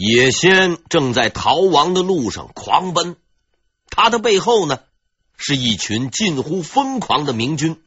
[0.00, 3.16] 野仙正在逃亡的路上狂奔，
[3.90, 4.78] 他的背后呢
[5.36, 7.82] 是一群近乎疯狂的明军。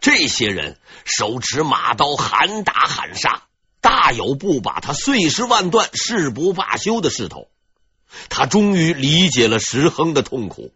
[0.00, 3.42] 这些人手持马刀，喊打喊杀，
[3.82, 7.48] 大有不把他碎尸万段、誓不罢休的势头。
[8.30, 10.72] 他终于理解了石亨的痛苦，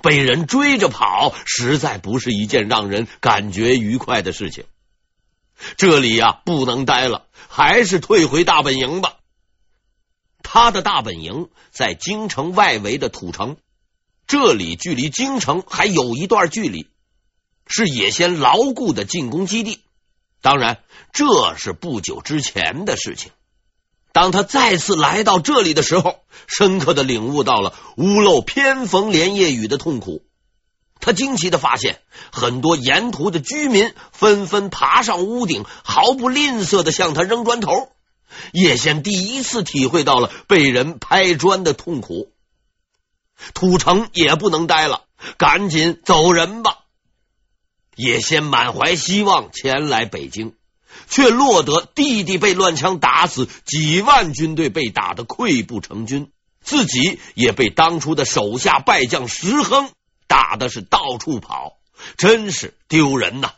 [0.00, 4.62] 被人追着跑，实在不是一件让人感觉愉快的事情。
[5.76, 9.16] 这里呀，不能待了，还是退回大本营吧。
[10.54, 13.56] 他的大本营在京城外围的土城，
[14.28, 16.86] 这里距离京城还有一段距离，
[17.66, 19.80] 是野仙牢固的进攻基地。
[20.42, 20.78] 当然，
[21.12, 23.32] 这是不久之前的事情。
[24.12, 30.22] 当他再次来到这里的时候，深刻的领悟到了屋漏偏逢连夜雨的痛苦。
[31.00, 32.00] 他惊奇的发现，
[32.30, 37.88] 很多沿途的居民纷纷爬上屋顶，毫不吝啬的向他扔砖头。
[38.52, 42.32] 叶先第一次体会到了被人拍砖的痛苦，
[43.54, 45.04] 土城也不能待了，
[45.38, 46.78] 赶紧走人吧。
[47.96, 50.54] 叶先满怀希望前来北京，
[51.08, 59.90] 却落得弟弟被乱枪打死，几万军队被打得溃不成军，自己也被当初的手下败将石亨
[60.26, 61.76] 打的是到处跑，
[62.16, 63.52] 真是丢人呐！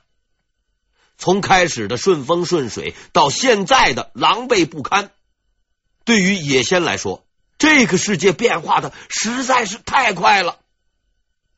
[1.18, 5.10] 从开始的顺风顺水，到现在的狼狈不堪，
[6.04, 7.24] 对于野仙来说，
[7.58, 10.58] 这个世界变化的实在是太快了。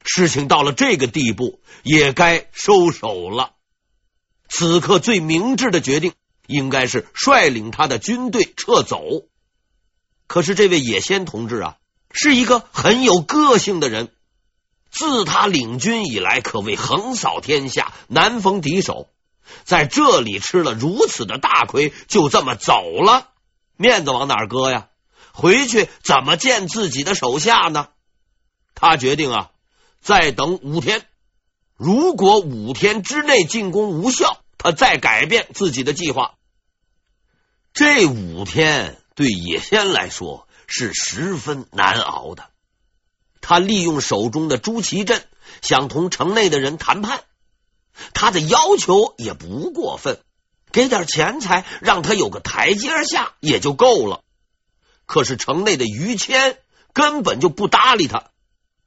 [0.04, 3.54] 事情到了这个地步，也该收手了。
[4.48, 6.14] 此刻最明智的决定，
[6.46, 9.02] 应该是率领他的军队撤走。
[10.26, 11.76] 可是这位野仙同志啊，
[12.12, 14.10] 是一个很有个性的人，
[14.90, 19.08] 自他领军以来，可谓横扫天下，难逢敌手。
[19.64, 23.30] 在这里吃了如此的大亏，就这么走了，
[23.76, 24.88] 面子往哪儿搁呀？
[25.32, 27.88] 回去怎么见自己的手下呢？
[28.74, 29.50] 他决定啊，
[30.00, 31.06] 再等五天。
[31.76, 36.34] 如果五天之内进攻无效，他再改变自己的计划。
[37.72, 42.50] 这五天对野仙来说是十分难熬的。
[43.40, 45.24] 他利用手中的朱祁镇，
[45.62, 47.22] 想同城内的人谈判。
[48.14, 50.20] 他的要求也不过分，
[50.72, 54.22] 给点钱财，让他有个台阶下也就够了。
[55.06, 56.58] 可是城内的于谦
[56.92, 58.30] 根本就不搭理他，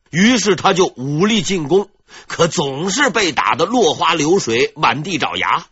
[0.10, 1.90] 于是他就武力进攻，
[2.28, 5.68] 可总是被打得落花流水，满地找牙，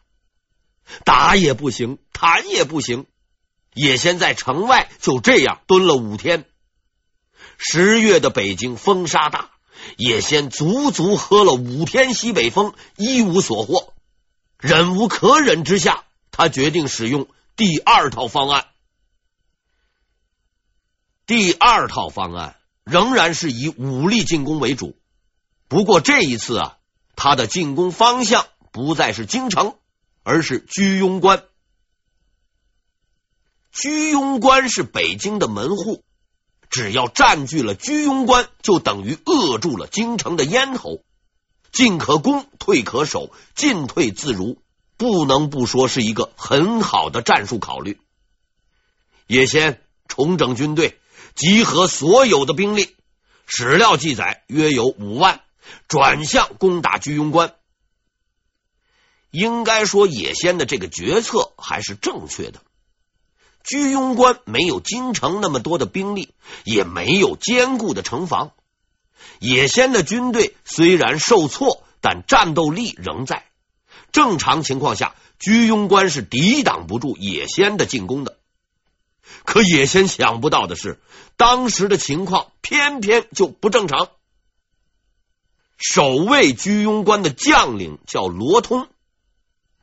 [1.05, 3.05] 打也不行，谈也不行。
[3.75, 6.45] 野先在城外就这样蹲了五天。
[7.57, 9.51] 十月的北京风沙大。
[9.97, 13.94] 野仙足足喝了五天西北风，一无所获。
[14.57, 18.67] 忍无可忍之下，他决定使用第二套方案。
[21.25, 24.97] 第二套方案仍然是以武力进攻为主，
[25.67, 26.78] 不过这一次啊，
[27.16, 29.75] 他的进攻方向不再是京城，
[30.23, 31.44] 而是居庸关。
[33.72, 36.03] 居庸关是北京的门户。
[36.69, 41.03] 只要占据了居庸关，就等于扼住了京城的咽喉。
[41.72, 44.62] 进可攻，退可守，进退自如，
[44.97, 48.00] 不能不说是一个很好的战术考虑。
[49.28, 50.97] 野仙重整军队，
[51.35, 52.96] 集合所有的兵力，
[53.46, 55.41] 史料记载约有五万，
[55.88, 57.53] 转向攻打居庸关。
[59.29, 62.63] 应该说，野仙的这个决策还是正确的。
[63.64, 66.34] 居庸关没有京城那么多的兵力，
[66.64, 68.52] 也没有坚固的城防。
[69.40, 73.46] 野仙的军队虽然受挫，但战斗力仍在。
[74.12, 78.38] 正常情况下，居庸关是抵挡不住野仙的进攻的。
[79.46, 81.00] 可野仙想不到的是，
[81.38, 84.09] 当时的情况偏偏就不正常。
[85.78, 88.88] 守卫居庸关的将领叫罗通，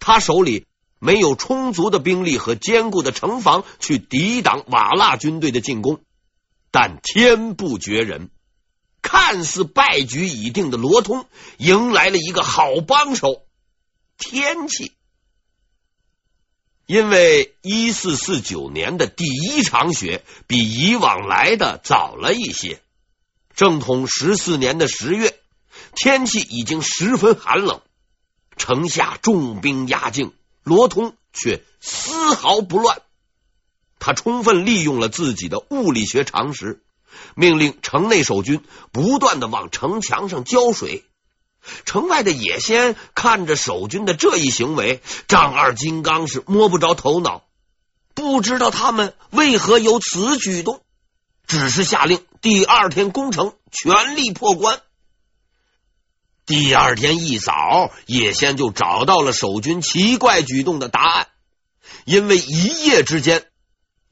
[0.00, 0.66] 他手里。
[0.98, 6.00] 没有充足的兵力和坚固的城防去抵挡瓦剌军队的进攻，
[6.70, 8.30] 但天不绝人，
[9.02, 11.26] 看似败局已定的罗通
[11.58, 13.42] 迎来了一个好帮手——
[14.18, 14.92] 天气。
[16.86, 22.80] 因为一四四九年的第一场雪比以往来的早了一些，
[23.54, 25.36] 正统十四年的十月，
[25.94, 27.82] 天气已经十分寒冷，
[28.56, 30.32] 城下重兵压境。
[30.66, 33.00] 罗通却丝毫不乱，
[34.00, 36.82] 他充分利用了自己的物理学常识，
[37.36, 41.04] 命令城内守军不断的往城墙上浇水。
[41.84, 47.44] 城外的野仙看着守军的这一行为，丈二金刚是摸不着头脑。
[48.12, 50.82] 不知道他们为何有此举动，
[51.46, 54.80] 只是下令第二天攻城，全力破关。
[56.46, 61.26] 第二天一早，叶先就找到了守军奇怪举动的答案，
[62.04, 63.46] 因为一夜之间，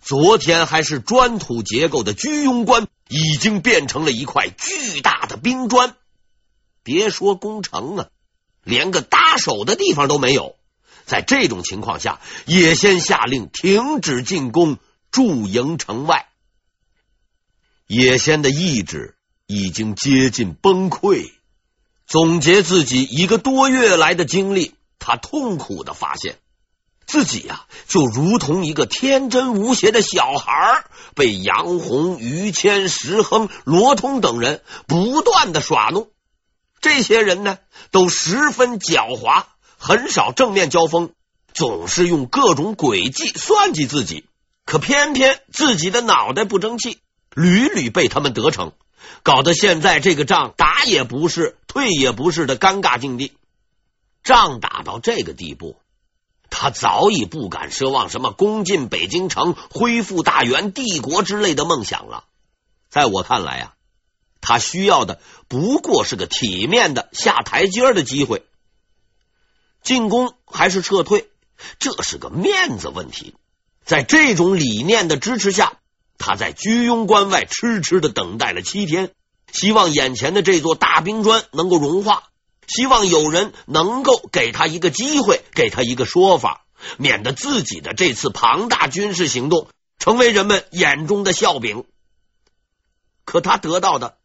[0.03, 5.95] 昨天还是砖土结构的居庸关已经变成了一块巨大的冰砖。
[6.83, 8.09] 别说攻城啊，
[8.65, 10.57] 连个搭手的地方都没有。
[11.07, 14.79] 在这种情况下，叶先下令停止进攻，
[15.13, 16.27] 驻营城外。
[17.87, 19.15] 叶先的意志
[19.47, 21.31] 已经接近崩溃。
[22.07, 26.37] 总结自己一个多月来的经历，他痛苦的发现，
[27.07, 30.85] 自己呀、啊，就如同一个天真无邪的小孩，
[31.15, 36.09] 被杨红、于谦、石亨、罗通等人不断的耍弄。
[36.81, 37.59] 这些人呢，
[37.91, 39.45] 都十分狡猾。
[39.77, 41.11] 很少正面交锋，
[41.53, 44.25] 总是用各种诡计算计自己，
[44.65, 46.99] 可偏偏自己的脑袋不争气，
[47.35, 48.73] 屡屡被他们得逞，
[49.23, 53.33] 搞得现在这个仗打也不是，退也不是的尴尬境地。
[54.23, 55.77] 仗打到这个地步，
[56.49, 62.27] 他早已不敢奢望什么攻进北京城、恢复大元帝国之类的梦想了。
[62.91, 63.75] 在我看来啊，
[64.41, 68.47] 他需要的不过是个体面的下台阶的机会。
[69.83, 71.29] 进攻还是撤退，
[71.81, 73.35] 这是个面子问题。
[73.85, 75.79] 在这种理念的支持下，
[76.19, 79.11] 他在居庸关外痴痴的等待了七天，
[79.55, 82.25] 希望眼前的这座大冰砖能够融化，
[82.67, 86.67] 希望有人能够给他一个机会，给他一个说法，
[86.99, 89.69] 免得自己的这次庞大军事行动
[89.99, 91.85] 成为人们眼中的笑柄。
[93.25, 94.19] 可他得到的。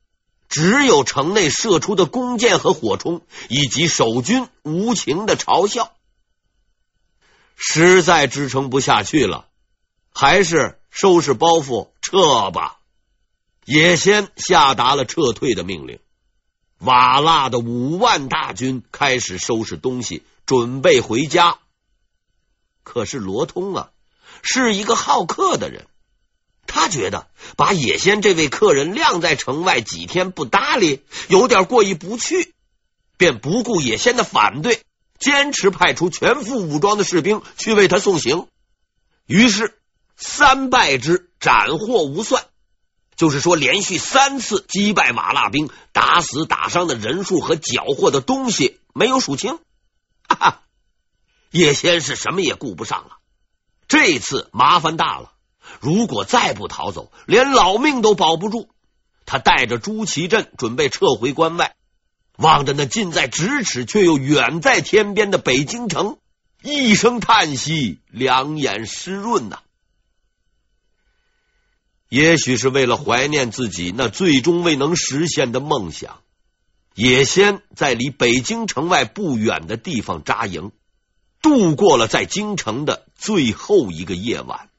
[0.49, 5.93] 只有城内射出的弓箭和火冲，以及守军无情的嘲笑，
[7.55, 9.45] 实在支撑不下去了，
[10.11, 12.78] 还是收拾包袱撤吧。
[13.69, 15.99] 叶先下达了撤退的命令，
[16.79, 21.59] 瓦剌的五万大军开始收拾东西，准备回家。
[22.81, 23.91] 可是罗通啊，
[24.41, 25.85] 是一个好客的人。
[26.65, 27.27] 他觉得
[27.57, 32.55] 把叶先这位客人晾在城外几天不搭理，有点过意不去，
[33.17, 34.81] 便不顾叶先的反对，
[35.19, 38.47] 坚持派出全副武装的士兵去为他送行。
[39.27, 39.79] 于是
[40.17, 42.47] 三败之，斩获无算，
[43.19, 49.59] 就是说连续三次击败瓦剌兵，打死打伤的人数和缴获的东西没有数清。
[50.25, 50.61] 哈哈，
[51.51, 53.17] 叶先是什么也顾不上了，
[53.89, 55.33] 这次麻烦大了。
[55.81, 58.69] 如果再不逃走，连老命都保不住。
[59.25, 61.75] 他带着朱祁镇准备撤回关外，
[62.37, 66.19] 望着那近在咫尺却又远在天边的北京城，
[66.63, 69.59] 一声叹息，两眼湿润呐。
[72.09, 76.21] 也许是为了怀念自己那最终未能实现的梦想，
[76.95, 80.71] 也先在离北京城外不远的地方扎营，
[81.41, 84.69] 度过了在京城的最后一个夜晚。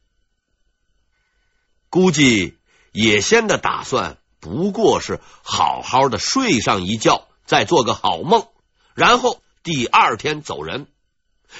[1.89, 2.59] 估计
[2.93, 8.49] 叶先的打算不过是好好的睡上一觉，再做个好梦，
[8.95, 10.89] 然后第二天走人。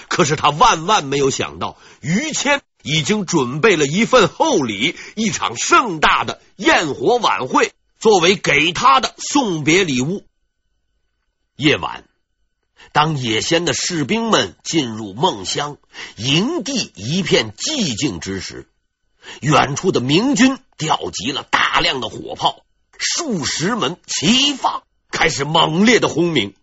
[0.09, 10.25] 可是他万万没有想到，于谦已经准备了一份厚礼，一场盛大的焰火晚会，作为给他的送别礼物。
[11.57, 12.05] 夜晚，
[12.93, 15.77] 当野仙的士兵们进入梦乡，
[16.17, 18.67] 营地一片寂静之时。
[19.43, 22.65] 远处的明军调集了大量的火炮，
[22.99, 26.55] 数十门齐放，开始猛烈的轰鸣。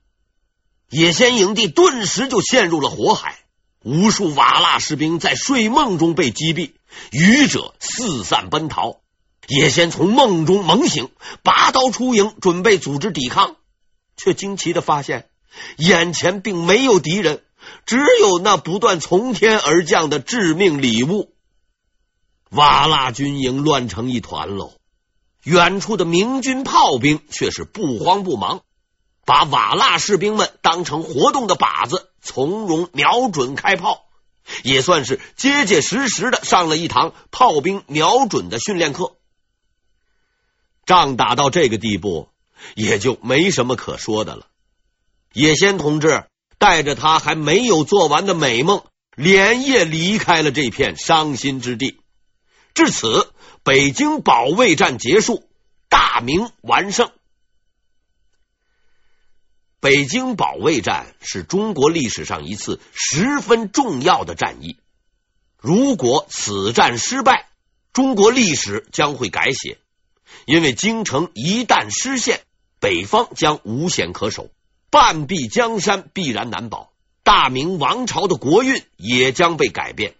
[0.89, 3.37] 野仙营地顿时就陷入了火海，
[3.87, 6.71] 无数瓦剌士兵在睡梦中被击毙，
[7.09, 8.97] 余者四散奔逃。
[9.47, 11.09] 叶先从梦中猛醒，
[11.41, 13.55] 拔刀出营，准备组织抵抗，
[14.17, 15.29] 却惊奇的发现，
[15.77, 17.43] 眼前并没有敌人，
[17.85, 21.33] 只有那不断从天而降的致命礼物。
[22.49, 24.73] 瓦剌军营乱成一团喽，
[25.43, 28.63] 远处的明军炮兵却是不慌不忙，
[29.27, 34.05] 把瓦剌士兵们当成活动的靶子，从容瞄准开炮，
[34.63, 39.17] 也算是结结实实的上了一堂炮兵瞄准的训练课。
[40.85, 42.29] 仗打到这个地步，
[42.73, 44.47] 也就没什么可说的了。
[45.33, 46.23] 野先同志
[46.57, 51.99] 带着他还没有做完的美梦，连夜离开了这片伤心之地。
[52.73, 55.49] 至此，北京保卫战结束，
[55.89, 57.11] 大明完胜。
[59.79, 64.77] 北京保卫战是中国历史上一次十分重要的战役。
[65.59, 67.49] 如果此战失败，
[67.93, 69.77] 中国历史将会改写，
[70.45, 72.41] 因为京城一旦失陷，
[72.79, 74.49] 北方将无险可守，
[74.89, 76.91] 半壁江山必然难保，
[77.23, 80.15] 大明王朝的国运也将被改变。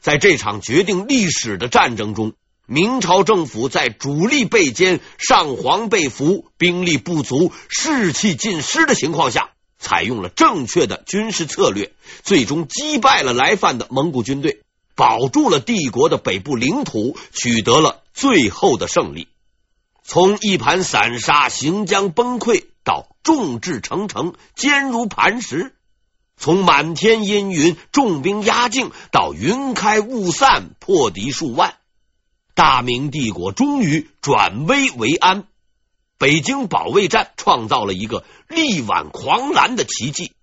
[0.00, 2.34] 在这场决定历史的战争中，
[2.72, 14.62] 明朝政府在主力被歼、上皇被俘、兵力不足、士气尽失的情况下，采用了正确的军事策略，最终击败了来犯的蒙古军队。
[14.94, 19.26] 保住了帝国的北部领土，取得了最后的胜利。
[20.04, 25.72] 从一盘散沙、行将崩溃到众志成城、坚如磐石；
[26.36, 31.74] 从满天阴云、重兵压境到云开雾散、破敌数万，
[32.60, 35.44] 大明帝国终于转危为安。
[36.18, 40.34] 北京保卫战创造了一个力挽狂澜的奇迹，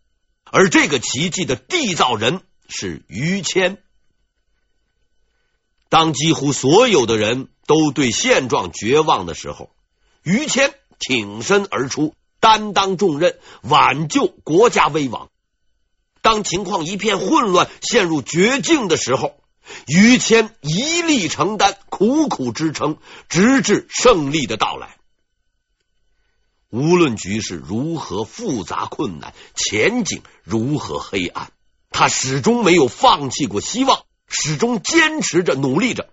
[0.44, 3.78] 而这个奇迹的缔造人是于谦。
[5.90, 9.70] 当几乎所有的人都对现状绝望的时候，
[10.24, 15.30] 于谦挺身而出，担当重任，挽救国家危亡。
[16.24, 19.36] 当情况一片混乱，陷入绝境的时候，
[19.88, 22.98] 于谦一力承担，苦苦支撑，
[23.30, 24.98] 直至胜利的到来。
[26.70, 31.52] 无论局势如何复杂困难，前景如何黑暗，
[31.90, 34.04] 他始终没有放弃过希望。
[34.30, 36.10] 始终坚持着，努力着。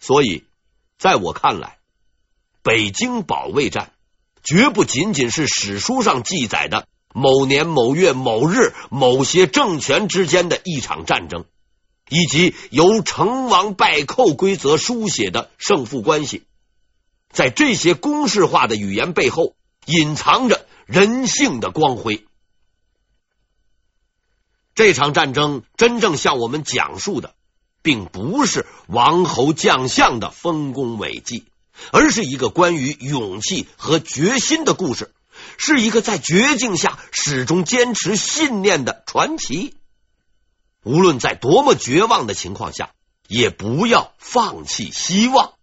[0.00, 0.42] 所以，
[0.98, 1.78] 在我看来，
[2.64, 3.92] 北京保卫战
[4.42, 11.44] 绝不仅仅是史书上记载的某年某月某日某些政权之间的一场战争，
[12.08, 16.44] 以及由成王败寇规则书写的胜负关系。
[17.30, 22.24] 在这些公式化的语言背后，隐藏着人性的光辉。
[24.74, 27.34] 这场战争真正向我们讲述的，
[27.82, 31.44] 并不是王侯将相的丰功伟绩，
[31.92, 35.14] 而是一个关于勇气和决心的故事，
[35.56, 39.75] 是一个在绝境下始终坚持信念的传奇。
[40.86, 42.92] 无论在多么绝望的情况下，
[43.26, 45.54] 也不要放弃希望，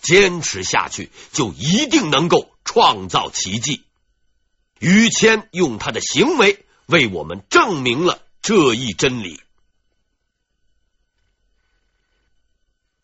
[0.00, 3.84] 坚持下去，就一定能够创造奇迹。
[4.78, 8.22] 于谦用他的行为为我们证明了。
[8.40, 9.40] 这一真理，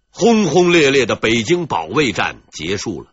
[0.08, 3.12] 轰轰烈烈的北京保卫战结束了。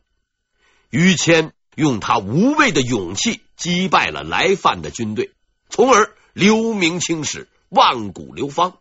[0.90, 5.34] 于谦用他无畏的勇气击败了来犯的军队，
[5.70, 8.80] 从而留名青史，万古流芳。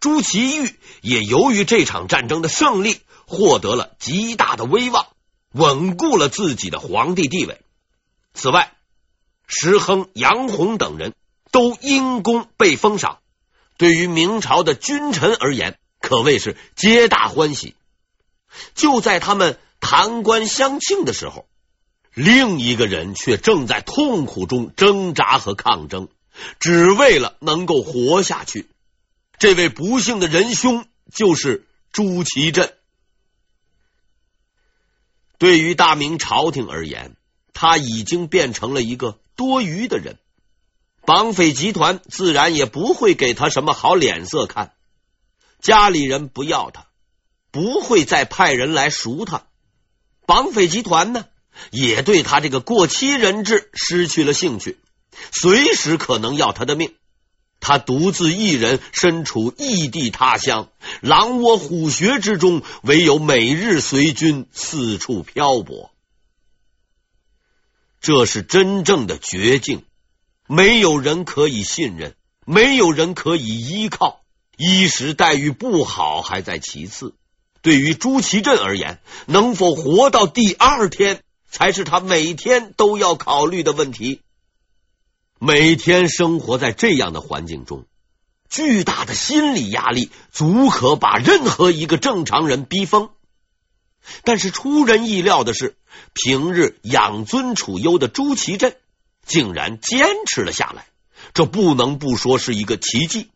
[0.00, 5.06] 朱祁钰也由于这场战争的胜利，获得了极大的威望，
[5.52, 7.60] 稳固了自己的皇帝地位。
[8.34, 8.72] 此外，
[9.46, 11.14] 石亨、杨洪等人。
[11.52, 13.20] 都因功被封赏，
[13.78, 17.76] 对于明朝的君臣而言，可谓是皆大欢喜。
[18.74, 21.46] 就在他们弹冠相庆的时候，
[22.12, 26.08] 另一个人却正在痛苦中挣扎和抗争，
[26.60, 28.68] 只为了能够活下去。
[29.38, 32.72] 这位不幸的仁兄就是朱祁镇。
[35.38, 37.16] 对于大明朝廷而言，
[37.52, 40.18] 他已经变成了一个多余的人。
[41.04, 44.72] 绑匪集团自然也不会给他什么好脸色看，
[45.60, 46.88] 家里人不要他，
[47.52, 49.46] 不会再派人来赎他。
[50.26, 51.26] 绑匪集团呢，
[51.70, 54.78] 也对他这个过期人质失去了兴趣，
[55.32, 56.94] 随时可能要他的命。
[57.58, 60.68] 他独自一人身处异地他乡，
[61.00, 65.90] 狼窝虎穴之中，唯有每日随军四处漂泊。
[68.00, 69.82] 这是真正的绝境。
[70.48, 74.20] 没有人可以信任，没有人可以依靠，
[74.56, 77.14] 衣食待遇不好还在其次。
[77.62, 81.20] 对于朱祁镇而言，能否活到第二天，
[81.50, 84.20] 才是他每天都要考虑的问题。
[85.38, 87.84] 每天生活在这样的环境中，
[88.48, 93.10] 巨大的心理压力足可把任何一个正常人逼疯。
[94.24, 95.76] 但是出人意料的是，
[96.14, 98.76] 平日养尊处优的朱祁镇。
[99.26, 100.86] 竟然坚持了下来，
[101.34, 103.32] 这不能不说是一个奇迹。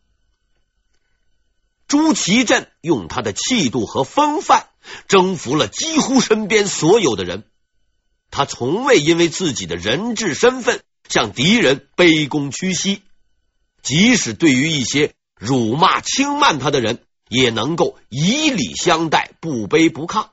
[1.85, 4.69] 朱祁镇用他的气度和风范
[5.09, 7.43] 征服了几乎身边所有的人，
[8.29, 10.81] 他从未因为自己的人质身份
[11.11, 13.03] 向敌人卑躬屈膝，
[13.83, 20.29] 即使对于一些辱骂轻慢他的人，也能够以礼相待，不卑不亢。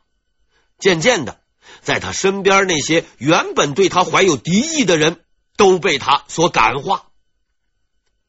[0.78, 1.40] 渐渐的，
[1.82, 5.20] 在他身边那些原本对他怀有敌意的人。
[5.58, 7.06] 都被他所感化，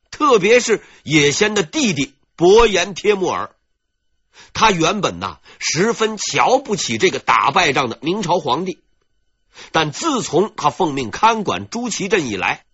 [0.09, 3.55] 特别是野仙的弟弟伯颜帖木儿。
[4.51, 8.79] 他原本呐十分瞧不起这个打败仗的明朝皇帝，
[9.71, 12.65] 但自从他奉命看管朱祁镇以来，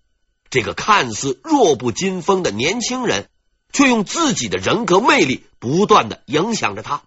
[0.50, 3.30] 这个看似弱不禁风的年轻人，
[3.74, 7.04] 却用自己的人格魅力不断的影响着他。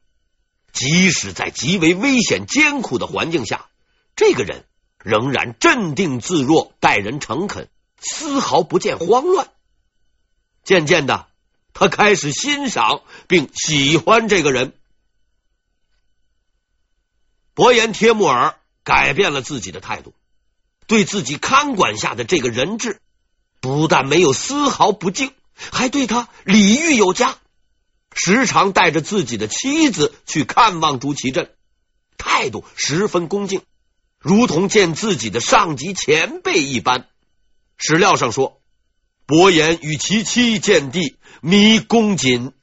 [0.72, 3.66] 即使在极为危险艰苦的环境下，
[4.14, 4.64] 这个人
[5.02, 7.68] 仍然镇定自若，待人诚恳，
[7.98, 9.48] 丝毫不见慌乱。
[10.62, 11.28] 渐渐的，
[11.72, 14.74] 他开始欣赏并喜欢这个人。
[17.54, 18.57] 伯颜帖木儿
[18.88, 20.14] 改变了自己的态度，
[20.86, 23.02] 对自己看管下的这个人质，
[23.60, 27.36] 不但没有丝毫不敬，还对他礼遇有加。
[28.14, 31.54] 时常带着自己的妻子去看望朱祁镇，
[32.16, 33.60] 态度十分恭敬，
[34.18, 37.10] 如同见自己的上级前辈一般。
[37.76, 38.62] 史料上说，
[39.26, 42.54] 伯颜与其妻见第，弥恭谨。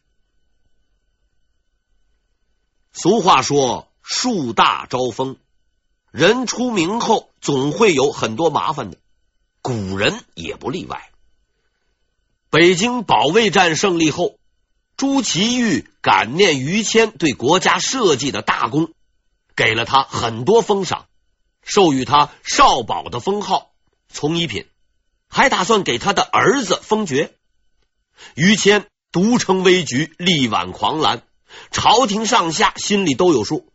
[2.91, 5.37] 俗话说：“树大招风，
[6.15, 8.97] 人出名后总会有很多麻烦的，
[9.61, 11.11] 古人也不例外。”
[12.49, 14.37] 北京保卫战胜利后。
[14.97, 18.93] 朱祁钰感念于谦对国家社稷的大功，
[19.53, 21.07] 给了他很多封赏，
[21.61, 23.71] 授予他少保的封号、
[24.07, 24.67] 从一品，
[25.27, 27.33] 还打算给他的儿子封爵。
[28.35, 31.23] 于谦独撑危局，力挽狂澜，
[31.71, 33.67] 朝廷上下心里都有数，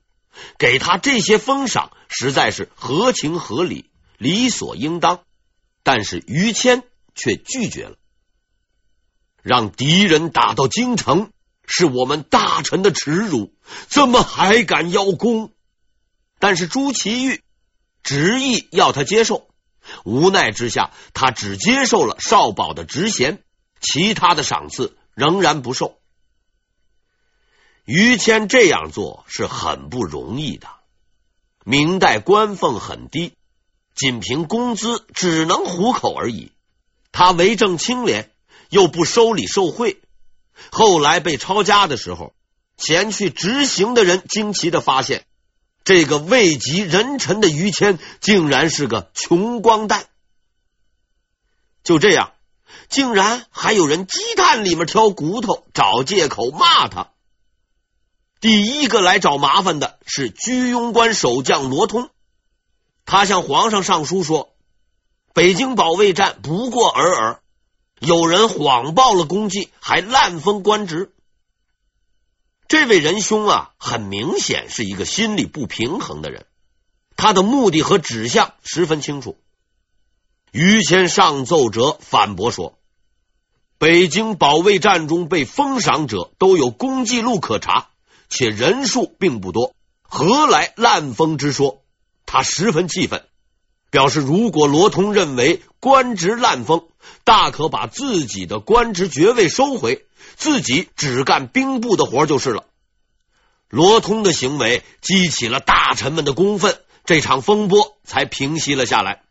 [0.58, 5.20] 给他这些封赏实在是合情合理、理所应当。
[5.82, 6.82] 但是于谦
[7.14, 7.96] 却拒绝了。
[9.42, 11.30] 让敌人打到京城，
[11.66, 13.54] 是我们大臣的耻辱，
[13.88, 15.52] 怎么还敢邀功？
[16.38, 17.40] 但是朱祁钰
[18.02, 19.48] 执意要他接受，
[20.04, 23.42] 无奈之下，他只接受了少保的职衔，
[23.80, 25.99] 其他的赏赐仍然不受。
[27.90, 30.68] 于谦这样做是很不容易的。
[31.64, 33.34] 明代官俸很低，
[33.96, 36.52] 仅凭工资只能糊口而已。
[37.12, 38.30] 他为政清廉。
[38.70, 40.00] 又不收礼受贿，
[40.70, 42.32] 后来被抄家的时候，
[42.76, 45.26] 前去执行的人惊奇的发现，
[45.82, 50.06] 这个位极人臣的于谦竟然是个穷光蛋。
[51.82, 52.30] 就这样，
[52.88, 57.08] 竟然还有人鸡蛋里面挑骨头，找借口骂他。
[58.40, 62.08] 第一个来找麻烦的是居庸关守将罗通，
[63.04, 64.54] 他向皇上上书说
[65.34, 67.42] ：“北京保卫战不过尔尔。”
[68.00, 71.12] 有人谎报了功绩，还滥封官职。
[72.66, 76.46] 这位仁兄啊，很明显是一个心理不平衡的人。
[77.16, 79.36] 他的目的和指向十分清楚。
[80.50, 82.78] 于谦上奏折反驳说
[83.76, 87.90] ：“北京保卫战中被封赏者都有功绩录可查，
[88.30, 91.82] 且人数并不多，何来滥封之说？”
[92.24, 93.26] 他十分气愤。
[93.90, 96.86] 表示，如果罗通认为官职滥封，
[97.24, 102.66] 大可把自己的官职爵位收回，自己只干兵部的活就是了。
[103.68, 109.22] 罗通的行为激起了大臣们的公愤，这场风波才平息了下来。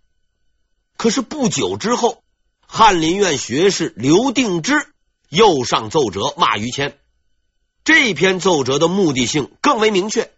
[0.97, 2.21] 可是不久之后，
[2.67, 4.87] 翰林院学士刘定之
[5.29, 6.97] 又上奏折骂于谦，
[7.83, 10.31] 这篇奏折的目的性更为明确，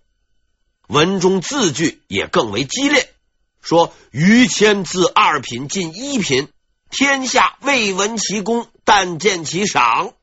[0.87, 3.09] 文中字句也更为激烈。
[3.61, 6.47] 说于谦自二品进一品，
[6.89, 10.13] 天下未闻其功，但见其赏。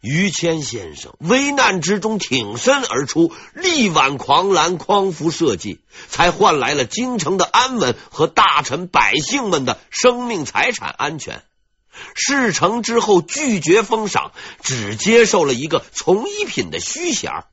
[0.00, 11.42] 于谦先生危难之中挺身而出，力挽狂澜，匡扶社稷，才换来了京城的安稳和大臣百姓们的生命财产安全。
[12.14, 14.32] 事成之后拒绝封赏，
[14.62, 17.44] 只接受了一个从一品的虚衔。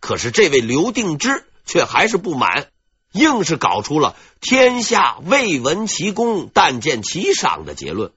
[0.00, 2.68] 可是这位刘定之却还是不满。
[3.12, 8.12] 硬是搞出了“天下未闻其功，但见其赏”的结论。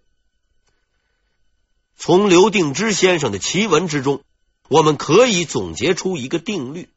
[1.96, 4.22] 从刘定之先生的奇闻之中，
[4.68, 6.90] 我们可以总结出一个定律：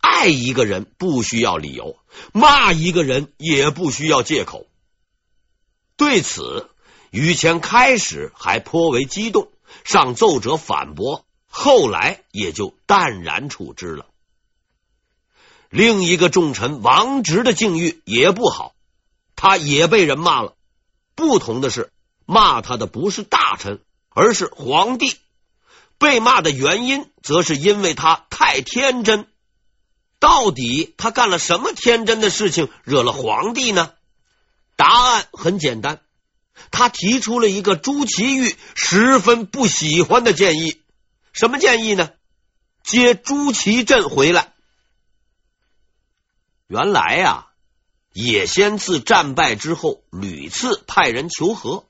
[0.00, 1.96] 爱一个人不需要理由，
[2.32, 4.66] 骂一个人也不需要借口。
[5.96, 6.68] 对此，
[7.14, 9.48] 于谦开始还颇为激动，
[9.84, 14.06] 上奏折反驳，后来也就淡然处之了。
[15.70, 18.74] 另一个重臣王直的境遇也不好，
[19.36, 20.56] 他也被人骂了。
[21.14, 21.92] 不同的是，
[22.26, 25.16] 骂他的不是大臣，而是皇帝。
[25.98, 29.28] 被骂的原因，则是因为他太天真。
[30.18, 33.92] 到底他干了什么天真的事情，惹了皇帝呢？
[34.74, 36.00] 答案很简单，
[36.70, 40.80] 他提出了一个朱祁钰十分不喜欢的建议。
[41.32, 42.10] 什么建议呢？
[42.82, 44.52] 接朱祁镇回来。
[46.66, 47.48] 原来呀，
[48.12, 51.86] 野先自战败之后，屡次派人求和，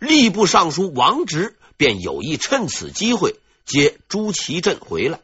[0.00, 5.20] 吏部尚书王直便有意趁此机会接朱祁镇回来。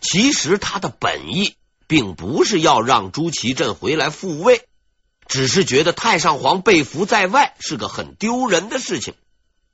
[0.00, 4.68] 其实他的本意并不是要让朱祁镇回来复位。
[5.30, 9.14] 只是觉得太上皇被俘在外是个很丢人的事情，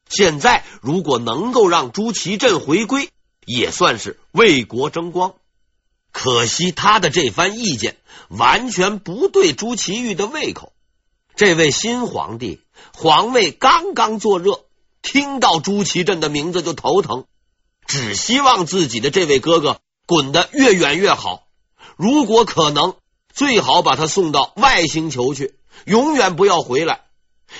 [0.06, 3.08] 现在如果能够让朱祁镇回归，
[3.46, 5.34] 也算是为国争光。
[6.12, 7.96] 可惜他的这番意见
[8.28, 10.74] 完全不对朱祁钰的胃口。
[11.36, 12.60] 这位新皇帝
[12.92, 14.66] 皇位刚刚坐热，
[15.00, 17.24] 听到朱祁镇的名字就头疼，
[17.86, 21.46] 只希望自己的这位哥哥滚得越远越好。
[21.96, 22.94] 如果可能。
[23.36, 27.02] 最好把他送到外星球去，永远不要回来。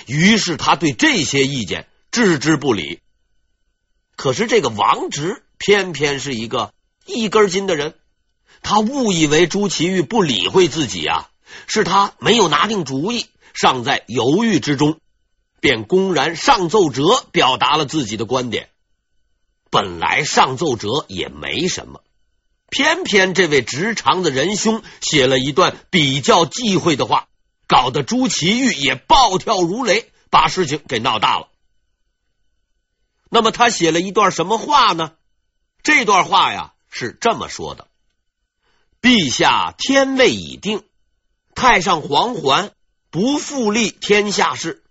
[0.07, 2.99] 于是他对这些意见置之不理。
[4.15, 6.73] 可是这个王直偏偏是一个
[7.05, 7.93] 一根筋的人，
[8.63, 11.29] 他误以为朱祁钰不理会自己啊，
[11.67, 14.99] 是他没有拿定主意，尚在犹豫之中，
[15.59, 18.69] 便公然上奏折，表达了自己的观点。
[19.69, 22.01] 本来上奏折也没什么。
[22.69, 27.27] 偏偏这位直肠的仁兄写了一段比较忌讳的话，
[27.67, 31.47] 搞得朱祁钰也暴跳如雷，把事情给闹大了。
[33.29, 35.13] 那么他写了一段什么话呢？
[35.83, 37.87] 这段话呀是这么说的
[39.01, 40.83] ：“陛下天位已定，
[41.55, 42.71] 太上皇还
[43.09, 44.83] 不复立天下事，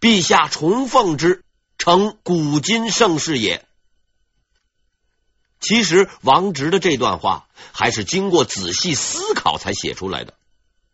[0.00, 1.44] 陛下重奉之，
[1.76, 3.66] 成古今盛世也。”
[5.60, 10.34] 其实王直的这段话还是经过仔细思考才写出来的。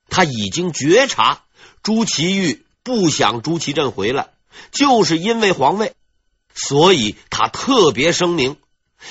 [0.09, 1.43] 他已经觉察
[1.83, 4.31] 朱祁钰不想朱祁镇回来，
[4.73, 5.95] 就是因为皇位，
[6.55, 8.57] 所以他特别声明，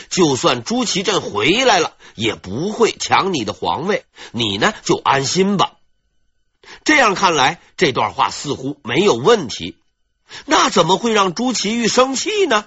[0.10, 5.74] 就算朱祁镇回来了，也不会抢你的皇位，你呢就安心吧。
[6.84, 9.78] 这样看来，这段话似乎没有问题。
[10.46, 12.66] 那怎么会让朱祁钰生气呢？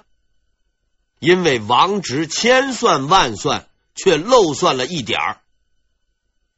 [1.19, 5.41] 因为王直千算万算，却漏算了一点儿。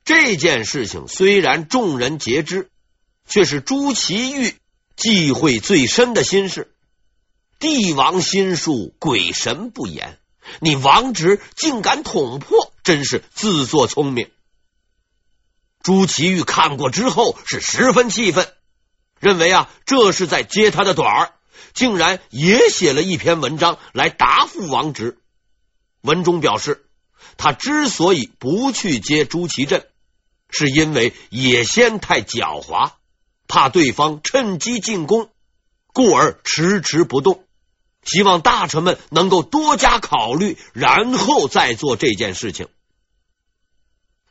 [0.03, 2.69] 这件事情虽然众人皆知，
[3.27, 4.55] 却是朱祁钰
[4.95, 6.73] 忌讳最深的心事。
[7.59, 10.19] 帝王心术，鬼神不言。
[10.59, 14.29] 你王直竟敢捅破，真是自作聪明。
[15.83, 18.51] 朱祁钰看过之后是十分气愤，
[19.19, 21.33] 认为啊，这是在揭他的短儿。
[21.73, 25.17] 竟然也写了一篇文章来答复王直。
[26.01, 26.85] 文中表示，
[27.37, 29.87] 他之所以不去接朱祁镇，
[30.49, 32.93] 是因为野先太狡猾，
[33.47, 35.29] 怕对方趁机进攻，
[35.93, 37.45] 故而迟迟不动。
[38.03, 42.67] 希望大臣们能够多加考虑，然后再做这件事情。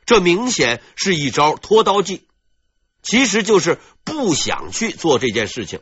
[0.05, 2.27] 这明显是一招拖刀计，
[3.01, 5.79] 其实就是不想去做这件事情。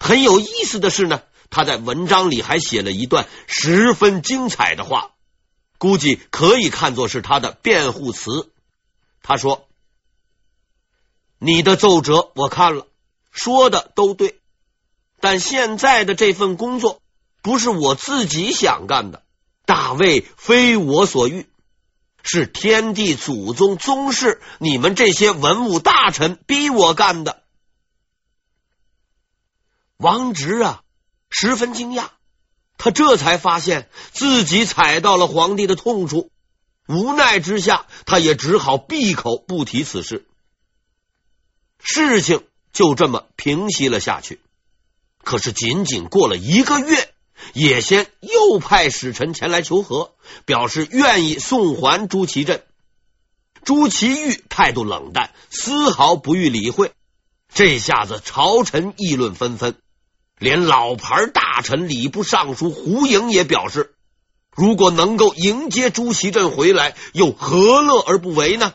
[0.00, 5.12] 很有意思的是呢，他在文章里还写了一段十分精彩的话，
[5.78, 8.50] 估计可以看作是他的辩护词。
[9.22, 9.68] 他说
[11.38, 12.86] ：“你的奏折我看了，
[13.30, 14.40] 说的都对，
[15.20, 17.02] 但现在的这份工作
[17.42, 19.22] 不是我自己想干的，
[19.64, 21.48] 大卫非我所欲，
[22.22, 27.42] 是天地祖宗宗室，你们这些文武大臣逼我干的。”
[29.98, 30.82] 王直啊，
[31.30, 32.08] 十分惊讶，
[32.76, 36.30] 他这才发现自己踩到了皇帝的痛处，
[36.86, 40.26] 无奈之下，他也只好闭口不提此事。
[41.78, 44.40] 事情就这么平息了下去。
[45.22, 47.14] 可是仅仅过了一个月，
[47.54, 52.64] 野先又派使臣前来求和，表示愿意送还朱祁镇。
[53.64, 56.92] 朱祁钰态度冷淡，丝毫不予理会。
[57.52, 59.76] 这下子朝臣议论纷纷。
[60.38, 63.94] 连老牌大臣礼部尚书胡莹也表示，
[64.54, 68.74] 如果能够迎接朱祁镇回来，又何乐而不为呢？